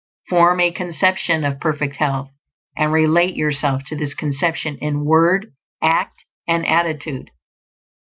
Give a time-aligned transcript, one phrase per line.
[0.29, 2.31] Form a conception of perfect health,
[2.75, 7.29] and relate yourself to this conception in word, act, and attitude.